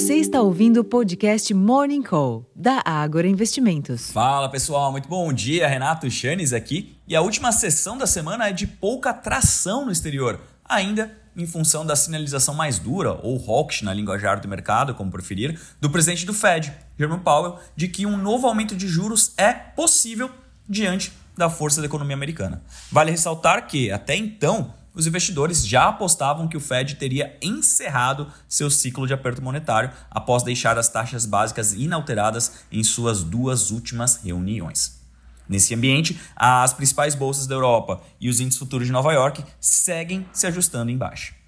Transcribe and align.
Você 0.00 0.14
está 0.14 0.40
ouvindo 0.40 0.80
o 0.80 0.84
podcast 0.84 1.52
Morning 1.52 2.02
Call, 2.02 2.50
da 2.56 2.82
Ágora 2.86 3.28
Investimentos. 3.28 4.10
Fala 4.10 4.48
pessoal, 4.48 4.90
muito 4.90 5.06
bom 5.06 5.30
dia. 5.30 5.68
Renato 5.68 6.10
Chanes 6.10 6.54
aqui. 6.54 6.96
E 7.06 7.14
a 7.14 7.20
última 7.20 7.52
sessão 7.52 7.98
da 7.98 8.06
semana 8.06 8.48
é 8.48 8.52
de 8.52 8.66
pouca 8.66 9.12
tração 9.12 9.84
no 9.84 9.92
exterior, 9.92 10.40
ainda 10.64 11.14
em 11.36 11.46
função 11.46 11.84
da 11.84 11.94
sinalização 11.94 12.54
mais 12.54 12.78
dura, 12.78 13.20
ou 13.22 13.36
hawkish 13.46 13.82
na 13.82 13.92
linguajar 13.92 14.40
do 14.40 14.48
mercado, 14.48 14.94
como 14.94 15.12
preferir, 15.12 15.60
do 15.78 15.90
presidente 15.90 16.24
do 16.24 16.32
Fed, 16.32 16.72
Jerome 16.98 17.22
Powell, 17.22 17.58
de 17.76 17.86
que 17.86 18.06
um 18.06 18.16
novo 18.16 18.46
aumento 18.46 18.74
de 18.74 18.88
juros 18.88 19.34
é 19.36 19.52
possível 19.52 20.30
diante 20.66 21.12
da 21.36 21.50
força 21.50 21.78
da 21.78 21.86
economia 21.86 22.16
americana. 22.16 22.62
Vale 22.90 23.10
ressaltar 23.10 23.66
que, 23.66 23.90
até 23.92 24.16
então, 24.16 24.72
os 24.94 25.06
investidores 25.06 25.66
já 25.66 25.88
apostavam 25.88 26.48
que 26.48 26.56
o 26.56 26.60
Fed 26.60 26.96
teria 26.96 27.36
encerrado 27.40 28.26
seu 28.48 28.70
ciclo 28.70 29.06
de 29.06 29.14
aperto 29.14 29.42
monetário 29.42 29.90
após 30.10 30.42
deixar 30.42 30.78
as 30.78 30.88
taxas 30.88 31.24
básicas 31.24 31.72
inalteradas 31.72 32.64
em 32.70 32.82
suas 32.82 33.22
duas 33.22 33.70
últimas 33.70 34.16
reuniões. 34.16 35.00
Nesse 35.48 35.74
ambiente, 35.74 36.20
as 36.36 36.72
principais 36.72 37.14
bolsas 37.14 37.46
da 37.46 37.54
Europa 37.56 38.00
e 38.20 38.28
os 38.28 38.38
índices 38.38 38.58
futuros 38.58 38.86
de 38.86 38.92
Nova 38.92 39.12
York 39.12 39.44
seguem 39.60 40.26
se 40.32 40.46
ajustando 40.46 40.90
em 40.90 40.96
baixa. 40.96 41.39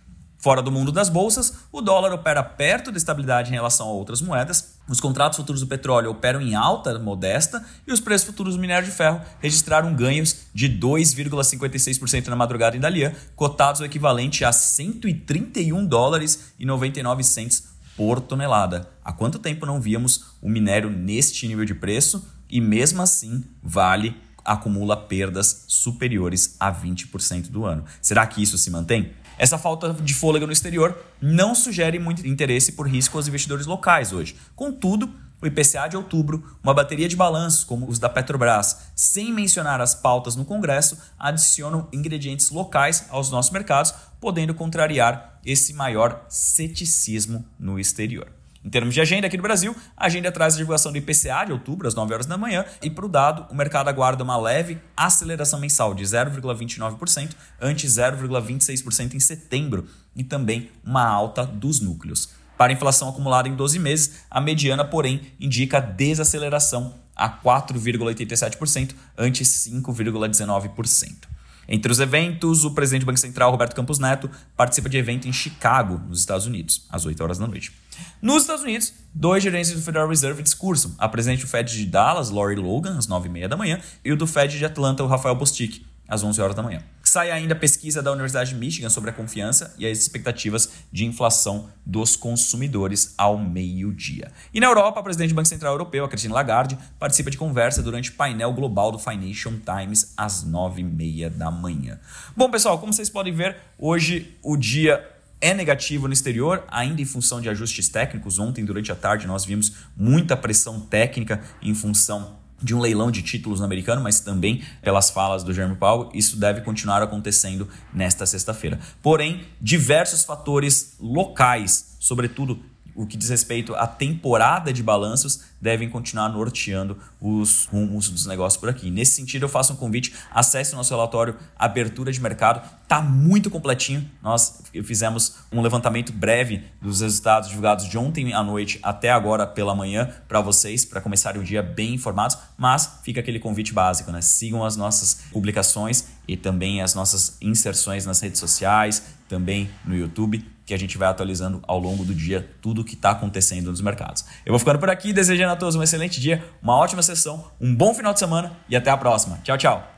Fora 0.43 0.61
do 0.61 0.73
mundo 0.73 0.91
das 0.91 1.09
bolsas, 1.09 1.55
o 1.71 1.81
dólar 1.81 2.13
opera 2.13 2.43
perto 2.43 2.91
da 2.91 2.99
estabilidade 2.99 3.51
em 3.51 3.55
relação 3.55 3.87
a 3.87 3.93
outras 3.93 4.21
moedas, 4.21 4.75
os 4.89 5.01
contratos 5.01 5.37
futuros 5.37 5.61
do 5.61 5.69
petróleo 5.69 6.11
operam 6.11 6.41
em 6.41 6.57
alta 6.57 6.99
modesta 6.99 7.65
e 7.87 7.93
os 7.93 8.01
preços 8.01 8.27
futuros 8.27 8.57
do 8.57 8.61
minério 8.61 8.85
de 8.85 8.93
ferro 8.93 9.21
registraram 9.39 9.95
ganhos 9.95 10.47
de 10.53 10.69
2,56% 10.69 12.27
na 12.27 12.35
madrugada 12.35 12.77
em 12.77 12.81
Dalian, 12.81 13.13
cotados 13.37 13.81
o 13.81 13.85
equivalente 13.85 14.45
a 14.45 14.51
131 14.51 15.87
dólares 15.87 16.53
e 16.59 16.67
99 16.67 17.23
cents 17.23 17.69
por 17.97 18.21
tonelada. 18.21 18.91
Há 19.05 19.13
quanto 19.13 19.39
tempo 19.39 19.65
não 19.65 19.81
víamos 19.81 20.25
o 20.43 20.49
minério 20.49 20.91
neste 20.91 21.47
nível 21.47 21.65
de 21.65 21.77
preço 21.77 22.27
e 22.51 22.61
mesmo 22.61 23.01
assim 23.01 23.45
Vale 23.63 24.21
acumula 24.45 24.97
perdas 24.97 25.65
superiores 25.69 26.57
a 26.59 26.73
20% 26.73 27.51
do 27.51 27.65
ano. 27.65 27.85
Será 28.01 28.27
que 28.27 28.43
isso 28.43 28.59
se 28.59 28.71
mantém? 28.71 29.13
Essa 29.39 29.59
falta 29.59 29.93
de 29.93 30.15
fôlego 30.15 30.47
no 30.47 30.53
exterior 30.53 30.97
não 31.21 31.55
sugere 31.55 31.99
muito 31.99 32.27
interesse 32.27 32.73
por 32.73 32.89
risco 32.89 33.17
aos 33.17 33.29
investidores 33.29 33.67
locais 33.67 34.13
hoje. 34.13 34.37
Contudo, 34.55 35.13
o 35.43 35.47
IPCA 35.47 35.89
de 35.89 35.97
outubro, 35.97 36.57
uma 36.63 36.73
bateria 36.73 37.09
de 37.09 37.17
balanços 37.17 37.65
como 37.65 37.89
os 37.89 37.99
da 37.99 38.09
Petrobras, 38.09 38.93
sem 38.95 39.33
mencionar 39.33 39.81
as 39.81 39.95
pautas 39.95 40.37
no 40.37 40.45
Congresso, 40.45 40.97
adicionam 41.19 41.89
ingredientes 41.93 42.51
locais 42.51 43.07
aos 43.11 43.31
nossos 43.31 43.51
mercados, 43.51 43.93
podendo 44.21 44.55
contrariar 44.55 45.41
esse 45.45 45.73
maior 45.73 46.25
ceticismo 46.29 47.45
no 47.59 47.81
exterior. 47.81 48.42
Em 48.65 48.71
termos 48.71 48.95
de 48.95 49.01
agenda 49.01 49.27
aqui 49.27 49.37
no 49.37 49.43
Brasil, 49.43 49.75
a 49.97 50.07
agenda 50.07 50.31
traz 50.31 50.55
a 50.55 50.59
divulgação 50.59 50.93
do 50.93 50.99
IPCA 50.99 51.45
de 51.47 51.53
outubro, 51.53 51.89
às 51.89 51.95
9 51.95 52.15
horas 52.15 52.27
da 52.27 52.39
manhã, 52.39 52.65
e 52.81 52.89
para 52.89 53.05
o 53.05 53.09
dado, 53.09 53.51
o 53.51 53.57
mercado 53.57 53.89
aguarda 53.89 54.23
uma 54.23 54.37
leve 54.37 54.79
aceleração 54.97 55.59
mensal 55.59 55.93
de 55.95 56.05
0,29%, 56.05 57.31
ante 57.61 57.87
0,26% 57.89 59.15
em 59.15 59.21
setembro, 59.21 59.87
e 60.15 60.23
também 60.23 60.71
uma 60.85 61.05
alta 61.05 61.45
dos 61.45 61.81
núcleos. 61.81 62.29
Para 62.57 62.73
a 62.73 62.75
inflação 62.75 63.09
acumulada 63.09 63.49
em 63.49 63.57
12 63.57 63.81
meses, 63.81 64.21
a 64.31 64.41
mediana, 64.41 64.85
porém, 64.85 65.33
indica 65.41 65.81
desaceleração 65.81 66.95
a 67.17 67.29
4,87%, 67.29 68.95
ante 69.19 69.45
5,19%. 69.45 71.33
Entre 71.69 71.91
os 71.91 71.99
eventos, 71.99 72.65
o 72.65 72.71
presidente 72.73 73.03
do 73.03 73.07
Banco 73.07 73.19
Central, 73.19 73.51
Roberto 73.51 73.75
Campos 73.75 73.99
Neto, 73.99 74.31
participa 74.57 74.89
de 74.89 74.99
evento 74.99 75.27
em 75.27 75.33
Chicago, 75.33 76.01
nos 76.09 76.21
Estados 76.21 76.47
Unidos, 76.47 76.87
às 76.91 77.05
8 77.05 77.21
horas 77.23 77.39
da 77.39 77.47
noite. 77.47 77.73
Nos 78.21 78.43
Estados 78.43 78.63
Unidos, 78.63 78.93
dois 79.15 79.43
gerentes 79.43 79.73
do 79.73 79.83
Federal 79.83 80.09
Reserve 80.09 80.43
discursam. 80.43 80.95
A 80.99 81.09
presidente 81.09 81.43
do 81.43 81.49
Fed 81.49 81.73
de 81.73 81.87
Dallas, 81.87 82.31
Lori 82.31 82.57
Logan, 82.57 82.97
às 82.97 83.07
9h30 83.07 83.49
da 83.49 83.57
manhã, 83.57 83.81
e 84.05 84.13
o 84.13 84.17
do 84.17 84.27
Fed 84.27 84.59
de 84.59 84.65
Atlanta, 84.65 85.03
o 85.03 85.07
Rafael 85.07 85.35
Bostic, 85.35 85.85
às 86.13 86.23
11 86.23 86.41
horas 86.43 86.55
da 86.55 86.63
manhã. 86.63 86.83
Sai 87.03 87.31
ainda 87.31 87.55
a 87.55 87.59
pesquisa 87.59 88.03
da 88.03 88.13
Universidade 88.13 88.51
de 88.51 88.57
Michigan 88.57 88.91
sobre 88.91 89.11
a 89.11 89.13
confiança 89.13 89.75
e 89.79 89.87
as 89.87 89.99
expectativas 89.99 90.71
de 90.93 91.05
inflação 91.05 91.69
dos 91.85 92.17
consumidores 92.17 93.15
ao 93.17 93.39
meio-dia. 93.39 94.31
E 94.53 94.61
na 94.61 94.67
Europa, 94.67 95.01
a 95.01 95.03
presidente 95.03 95.31
do 95.31 95.35
Banco 95.35 95.49
Central 95.49 95.73
Europeu, 95.73 96.05
a 96.05 96.09
Christine 96.09 96.35
Lagarde, 96.35 96.79
participa 96.99 97.31
de 97.31 97.39
conversa 97.39 97.83
durante 97.83 98.11
o 98.11 98.15
painel 98.15 98.53
global 98.53 98.93
do 98.93 98.99
Financial 98.99 99.53
Times 99.53 100.13
às 100.17 100.45
9h30 100.45 101.31
da 101.31 101.51
manhã. 101.51 101.99
Bom, 102.37 102.51
pessoal, 102.51 102.79
como 102.79 102.93
vocês 102.93 103.11
podem 103.11 103.33
ver, 103.33 103.57
hoje 103.79 104.37
o 104.43 104.57
dia 104.57 105.07
é 105.43 105.53
negativo 105.53 106.07
no 106.07 106.15
exterior, 106.15 106.65
ainda 106.69 107.03
em 107.03 107.05
função 107.05 107.41
de 107.41 107.49
ajustes 107.49 107.89
técnicos. 107.89 108.39
Ontem, 108.39 108.65
durante 108.65 108.93
a 108.93 108.95
tarde, 108.95 109.27
nós 109.27 109.45
vimos 109.45 109.73
muita 109.97 110.37
pressão 110.37 110.81
técnica 110.81 111.43
em 111.61 111.75
função 111.75 112.41
de 112.63 112.75
um 112.77 112.81
leilão 112.81 113.11
de 113.11 113.23
títulos 113.23 113.59
no 113.59 113.67
americano, 113.67 114.01
mas 114.01 114.21
também 114.21 114.63
pelas 114.81 115.11
falas 115.11 115.43
do 115.43 115.53
Jeremy 115.53 115.75
Powell, 115.75 116.11
isso 116.15 116.37
deve 116.37 116.61
continuar 116.61 117.03
acontecendo 117.03 117.69
nesta 117.93 118.25
sexta-feira. 118.25 118.79
Porém, 119.03 119.45
diversos 119.61 120.25
fatores 120.25 120.95
locais, 121.01 121.97
sobretudo 121.99 122.63
o 122.95 123.07
que 123.07 123.17
diz 123.17 123.31
respeito 123.31 123.75
à 123.75 123.87
temporada 123.87 124.73
de 124.73 124.83
balanços, 124.83 125.41
devem 125.61 125.89
continuar 125.89 126.29
norteando 126.29 126.99
os 127.21 127.67
rumos 127.67 128.09
dos 128.09 128.27
negócios 128.27 128.59
por 128.59 128.69
aqui. 128.69 128.91
Nesse 128.91 129.13
sentido, 129.13 129.45
eu 129.45 129.49
faço 129.49 129.73
um 129.73 129.77
convite, 129.77 130.13
acesse 130.31 130.73
o 130.73 130.77
nosso 130.77 130.93
relatório 130.93 131.37
Abertura 131.57 132.11
de 132.11 132.21
Mercado, 132.21 132.69
tá 132.89 133.01
muito 133.01 133.49
completinho. 133.49 134.11
Nós 134.21 134.61
fizemos 134.85 135.37
um 135.53 135.61
levantamento 135.63 136.13
breve 136.13 136.65
dos 136.81 137.01
resultados 137.01 137.49
divulgados 137.49 137.89
de 137.89 137.97
ontem 137.97 138.33
à 138.35 138.43
noite 138.43 138.81
até 138.83 139.11
agora 139.11 139.47
pela 139.47 139.75
manhã 139.75 140.11
para 140.27 140.41
vocês, 140.41 140.85
para 140.85 141.01
começarem 141.01 141.41
o 141.41 141.45
dia 141.45 141.63
bem 141.63 141.95
informados, 141.95 142.37
mas 142.59 142.99
fica 143.03 143.21
aquele 143.21 143.39
convite 143.39 143.73
básico, 143.73 144.11
né? 144.11 144.21
Sigam 144.21 144.65
as 144.65 144.77
nossas 144.77 145.23
publicações 145.31 146.09
e 146.27 146.37
também 146.37 146.83
as 146.83 146.95
nossas 146.95 147.37
inserções 147.41 148.05
nas 148.05 148.21
redes 148.21 148.41
sociais, 148.41 149.03
também 149.29 149.71
no 149.85 149.97
YouTube 149.97 150.45
que 150.65 150.75
a 150.75 150.79
gente 150.79 150.97
vai 150.97 151.09
atualizando 151.09 151.61
ao 151.67 151.79
longo 151.79 152.05
do 152.05 152.15
dia 152.15 152.49
tudo 152.61 152.83
o 152.83 152.85
que 152.85 152.95
está 152.95 153.11
acontecendo 153.11 153.71
nos 153.71 153.81
mercados. 153.81 154.25
Eu 154.45 154.53
vou 154.53 154.59
ficando 154.59 154.79
por 154.79 154.91
aqui, 154.91 155.13
desejando 155.13 155.53
a 155.53 155.57
todos 155.57 155.75
um 155.75 155.83
excelente 155.83 156.21
dia, 156.21 156.45
uma 156.63 156.77
ótima 156.77 157.03
sessão, 157.03 157.51
um 157.61 157.75
bom 157.75 157.95
final 157.95 158.13
de 158.13 158.19
semana 158.19 158.53
e 158.69 158.77
até 158.77 158.91
a 158.91 158.97
próxima. 158.97 159.39
Tchau, 159.43 159.59
tchau. 159.59 159.92